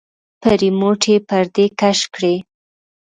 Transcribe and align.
په 0.41 0.49
رېموټ 0.61 1.01
يې 1.11 1.17
پردې 1.27 1.65
کش 1.79 1.99
کړې. 2.13 2.35